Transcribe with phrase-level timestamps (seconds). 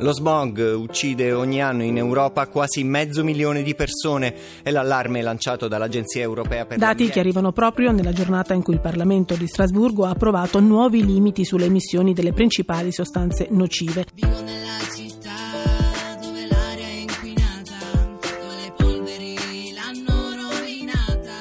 [0.00, 4.34] Lo smog uccide ogni anno in Europa quasi mezzo milione di persone.
[4.62, 8.80] È l'allarme lanciato dall'Agenzia Europea per Dati che arrivano proprio nella giornata in cui il
[8.80, 14.06] Parlamento di Strasburgo ha approvato nuovi limiti sulle emissioni delle principali sostanze nocive.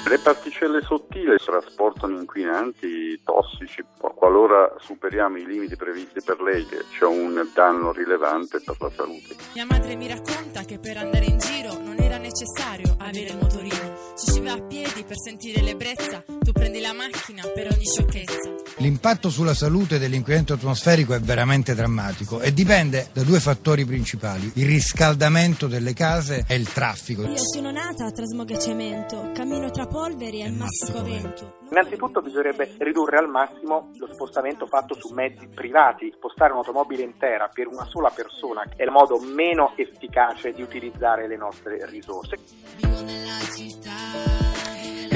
[0.09, 3.85] Le particelle sottili trasportano inquinanti tossici.
[3.99, 9.35] Qualora superiamo i limiti previsti per lei, c'è un danno rilevante per la salute.
[9.53, 13.97] Mia madre mi racconta che per andare in giro non era necessario avere il motorino.
[14.17, 18.49] Ci si va a piedi per sentire l'ebbrezza, tu prendi la macchina per ogni sciocchezza.
[18.77, 24.65] L'impatto sulla salute dell'inquinamento atmosferico è veramente drammatico e dipende da due fattori principali, il
[24.65, 27.23] riscaldamento delle case e il traffico.
[27.23, 31.57] Io sono nata tra smog e cemento, cammino tra polveri e il massico vento.
[31.71, 36.11] Innanzitutto bisognerebbe ridurre al massimo lo spostamento fatto su mezzi privati.
[36.15, 41.37] Spostare un'automobile intera per una sola persona è il modo meno efficace di utilizzare le
[41.37, 42.08] nostre risorse.
[42.17, 43.38] をして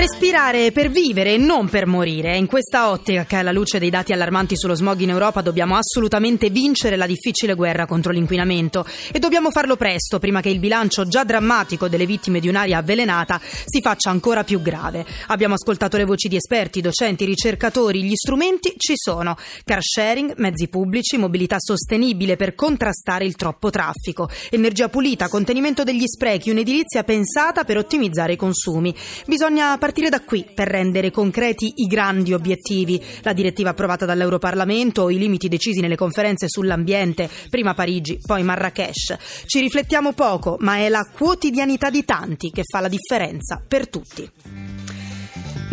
[0.04, 2.36] Respirare per vivere e non per morire.
[2.36, 6.50] In questa ottica che alla luce dei dati allarmanti sullo smog in Europa dobbiamo assolutamente
[6.50, 11.24] vincere la difficile guerra contro l'inquinamento e dobbiamo farlo presto prima che il bilancio già
[11.24, 15.06] drammatico delle vittime di un'aria avvelenata si faccia ancora più grave.
[15.28, 19.38] Abbiamo ascoltato le voci di esperti, docenti, ricercatori, gli strumenti ci sono.
[19.64, 26.08] Car sharing, mezzi pubblici, mobilità sostenibile per contrastare il troppo traffico, energia pulita, contenimento degli
[26.08, 28.94] sprechi, un'edilizia pensata per ottimizzare i consumi.
[29.26, 35.18] Bisogna partire da qui per rendere concreti i grandi obiettivi, la direttiva approvata dall'Europarlamento i
[35.18, 39.16] limiti decisi nelle conferenze sull'ambiente, prima Parigi, poi Marrakesh.
[39.46, 44.63] Ci riflettiamo poco, ma è la quotidianità di tanti che fa la differenza per tutti.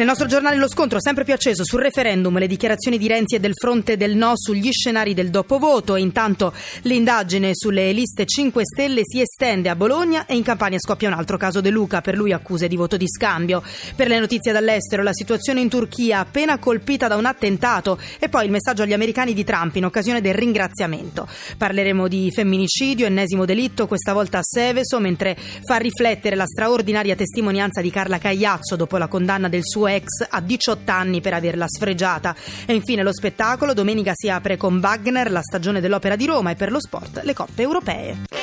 [0.01, 3.39] Nel nostro giornale lo scontro sempre più acceso sul referendum, le dichiarazioni di Renzi e
[3.39, 9.03] del fronte del no sugli scenari del dopovoto e intanto l'indagine sulle liste 5 Stelle
[9.05, 12.33] si estende a Bologna e in Campania scoppia un altro caso De Luca, per lui
[12.33, 13.63] accuse di voto di scambio.
[13.95, 18.47] Per le notizie dall'estero, la situazione in Turchia appena colpita da un attentato e poi
[18.47, 21.29] il messaggio agli americani di Trump in occasione del ringraziamento.
[21.59, 27.83] Parleremo di femminicidio, ennesimo delitto, questa volta a Seveso, mentre fa riflettere la straordinaria testimonianza
[27.83, 32.35] di Carla Cagliazzo dopo la condanna del suo ex a 18 anni per averla sfregiata.
[32.67, 36.55] E infine lo spettacolo, domenica si apre con Wagner la stagione dell'Opera di Roma e
[36.55, 38.40] per lo sport le coppe europee.